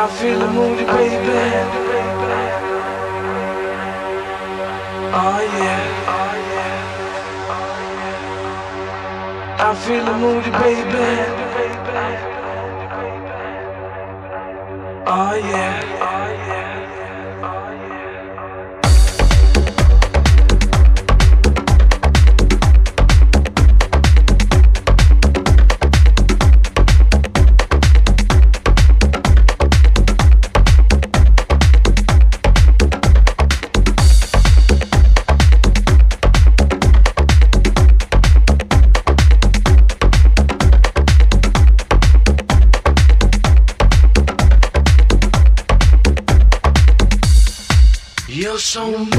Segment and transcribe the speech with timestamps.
[0.00, 1.38] I feel the movie, baby.
[5.12, 5.82] Oh yeah.
[9.58, 11.04] I feel the movie, baby.
[15.04, 16.47] Oh yeah.
[48.68, 49.17] so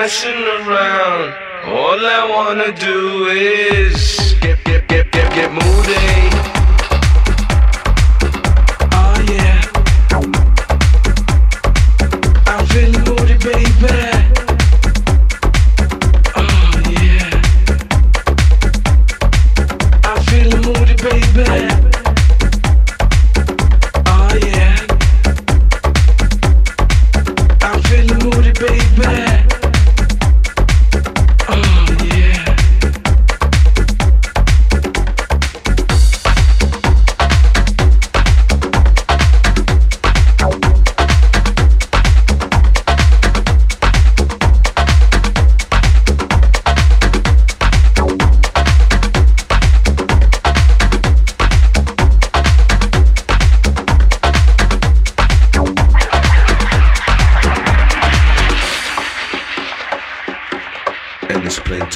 [0.00, 1.34] messing around.
[1.66, 6.59] All I wanna do is get, get, get, get, get moody.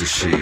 [0.04, 0.28] She.
[0.28, 0.33] shit.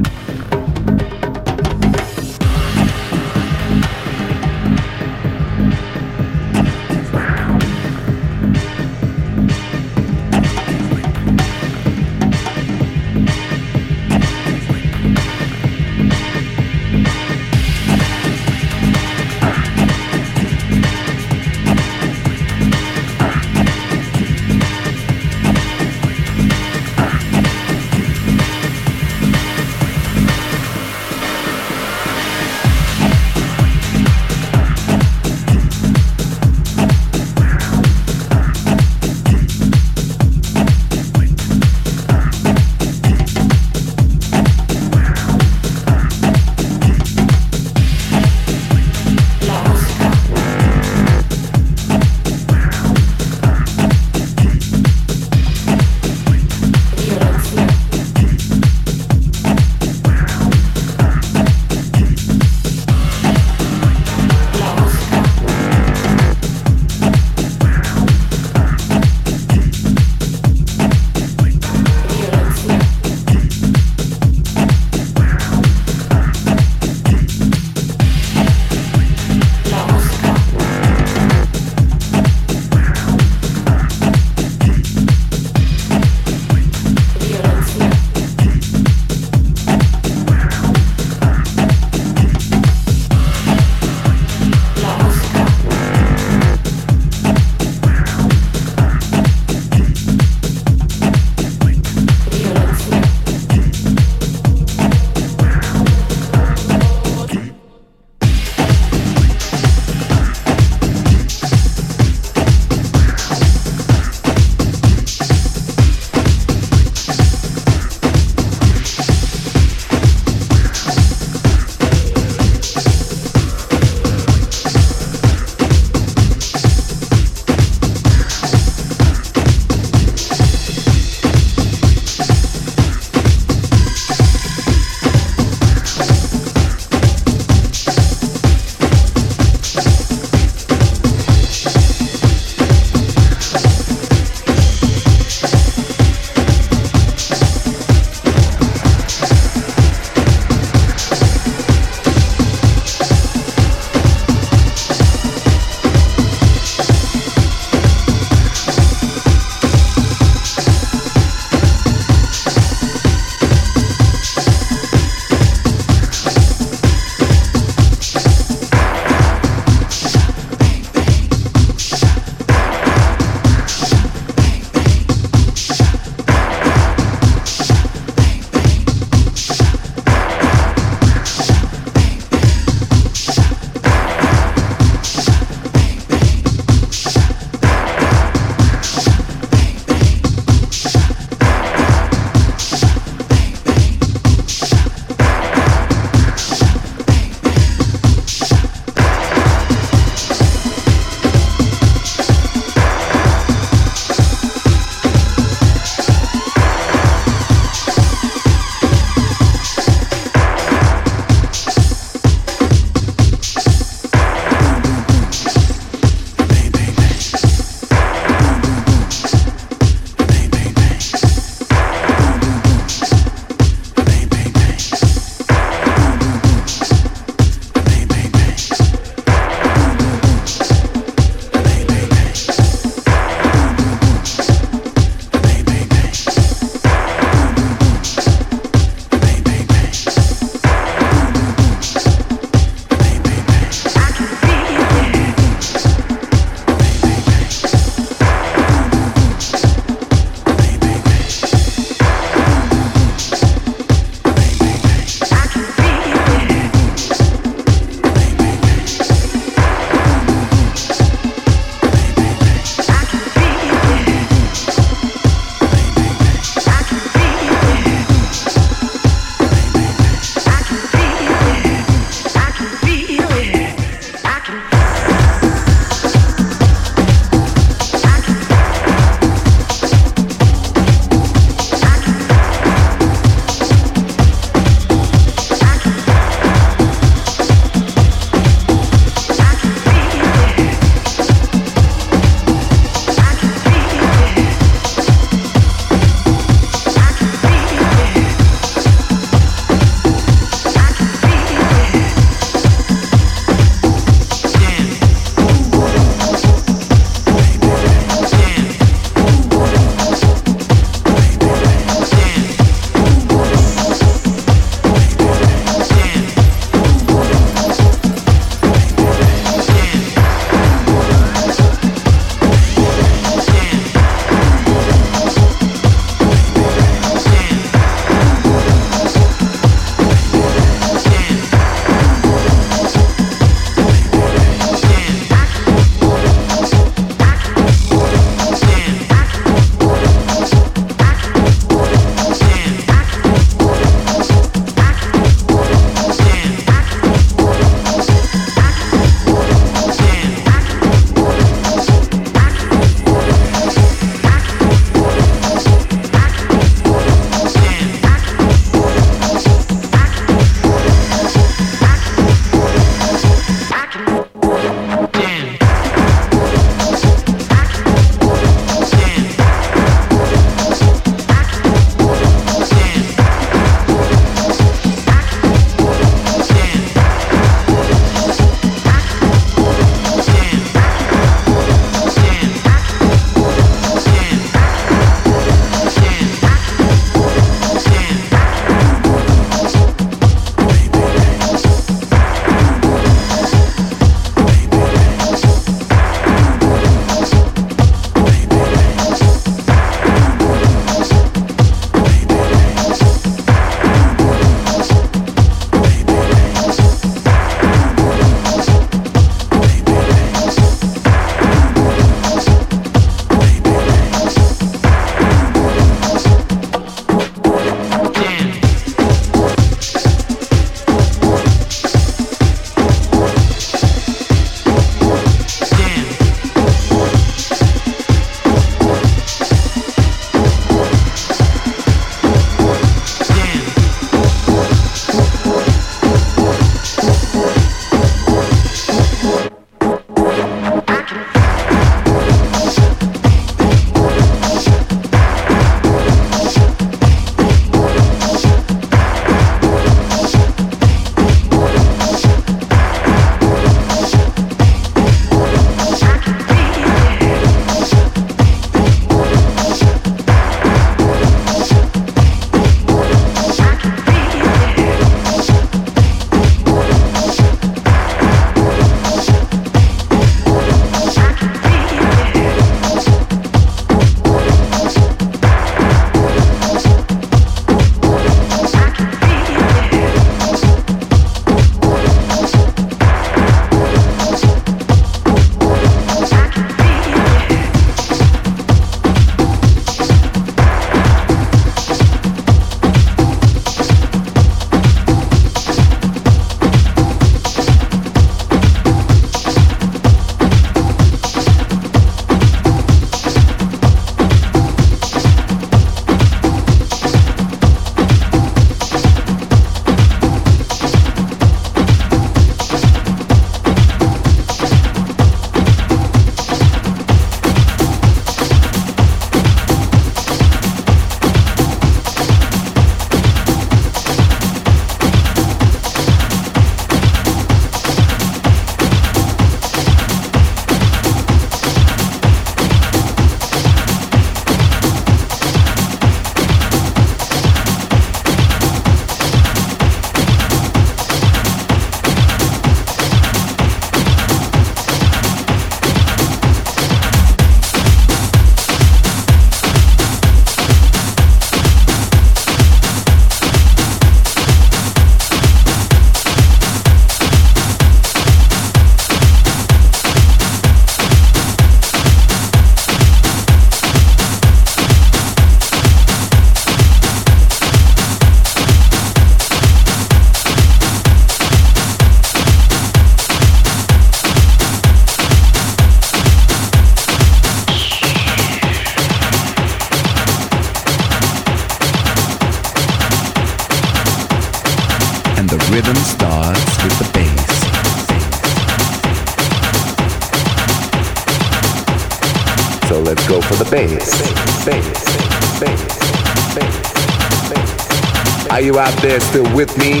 [598.80, 600.00] Out there still with me?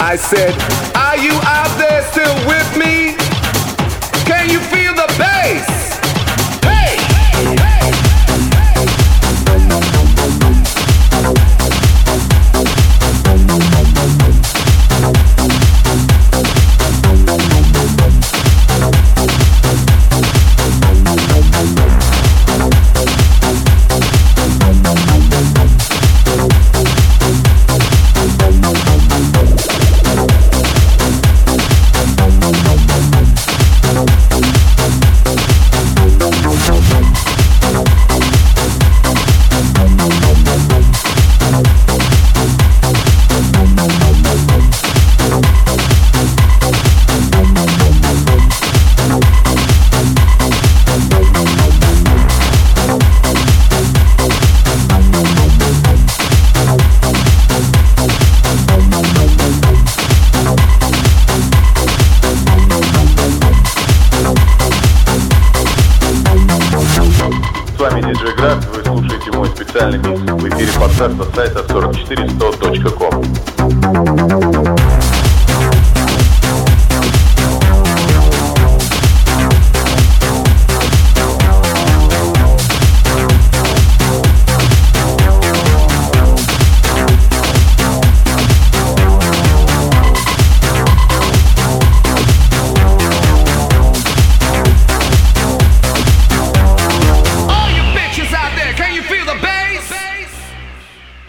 [0.00, 0.50] I said,
[0.96, 3.05] are you out there still with me?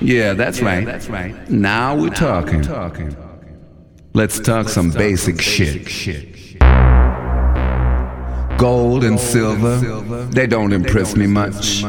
[0.08, 0.86] Yeah, that's right.
[0.86, 1.36] That's right.
[1.50, 2.64] Now we're talking.
[4.14, 6.60] Let's talk some basic shit.
[8.58, 9.76] Gold and silver,
[10.32, 11.84] they don't impress me much.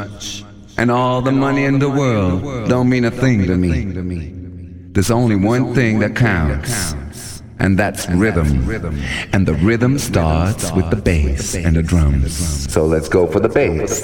[0.77, 4.33] And all the money in the world don't mean a thing to me.
[4.95, 8.69] There's only one thing that counts, and that's rhythm.
[9.33, 12.37] And the rhythm starts with the bass and the drums.
[12.69, 14.03] So let's go for the bass.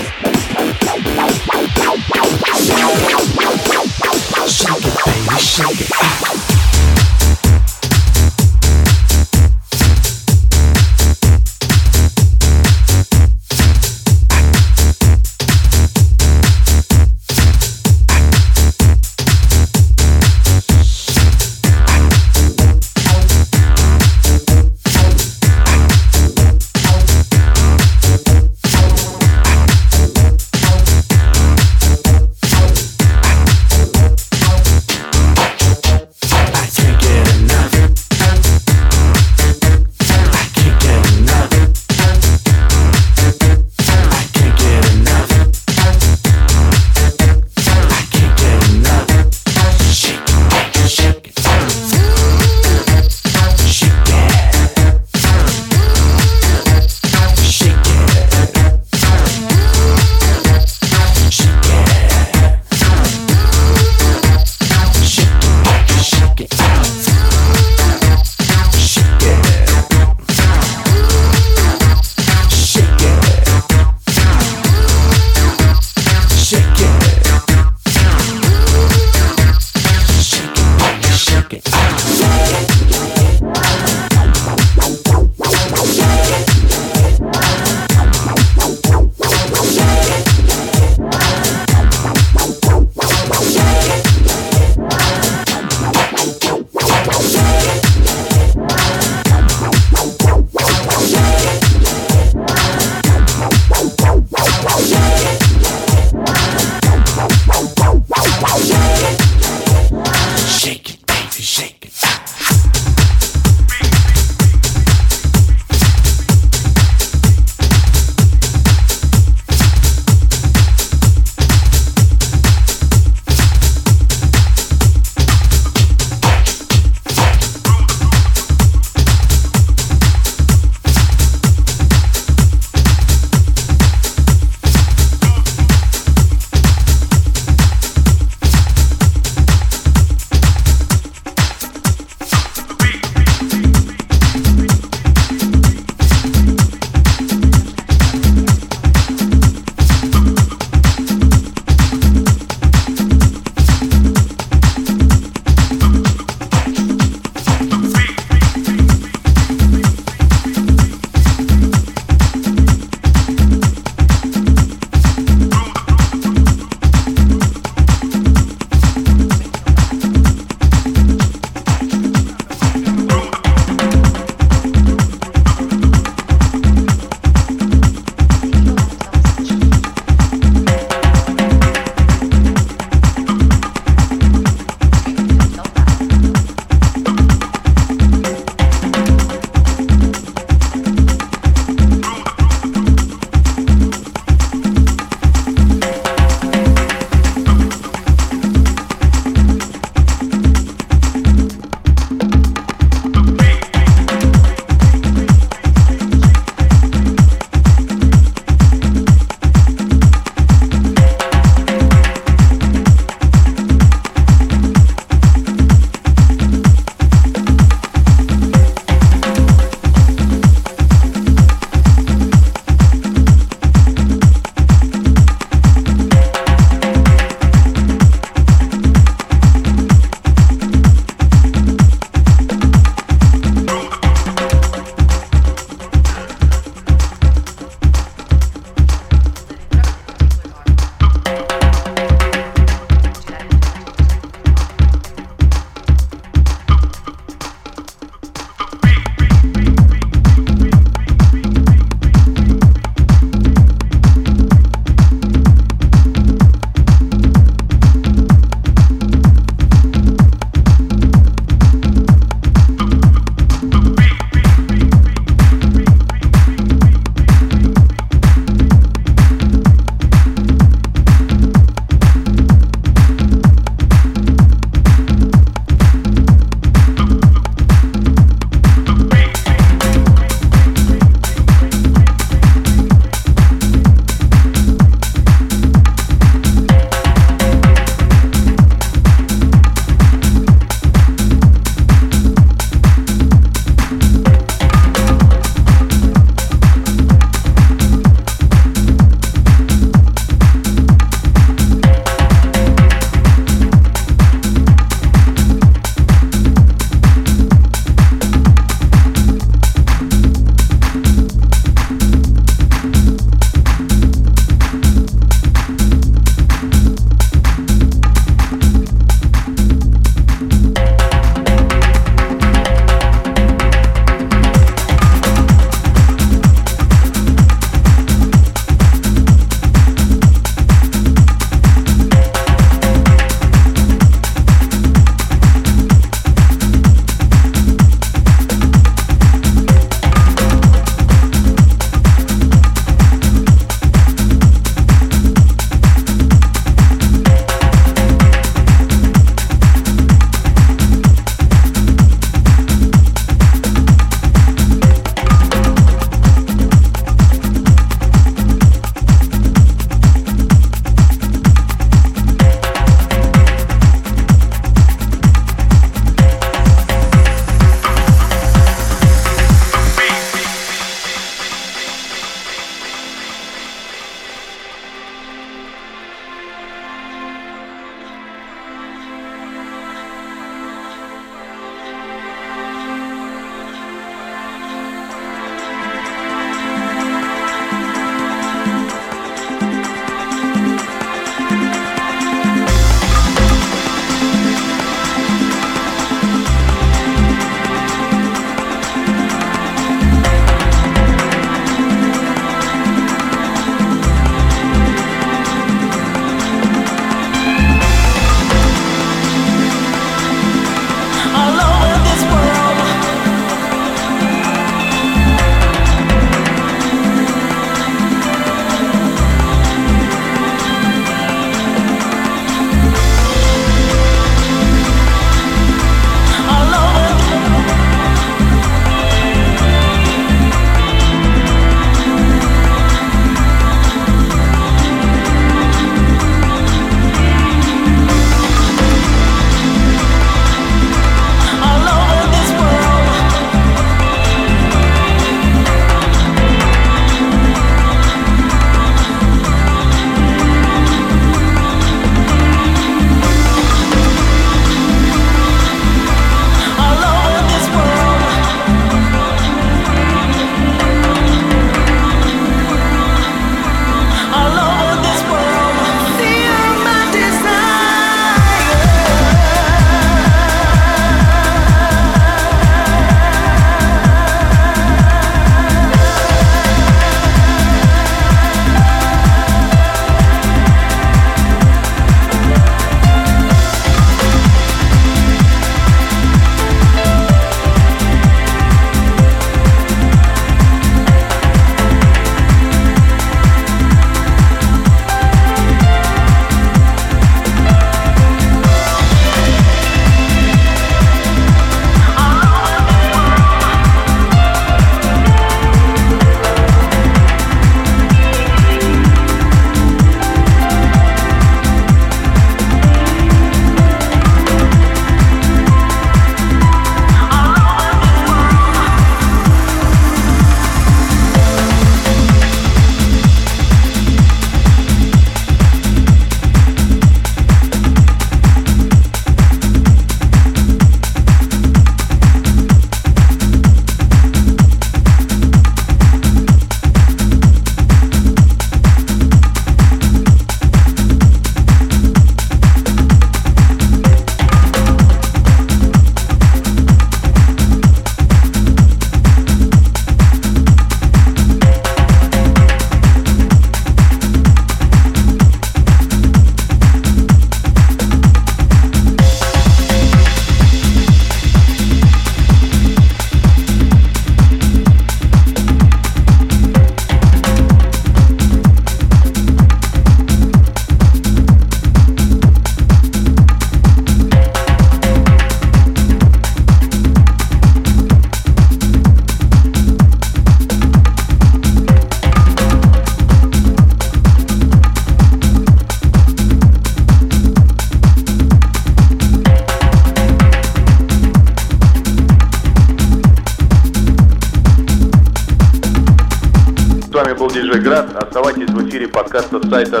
[599.71, 600.00] website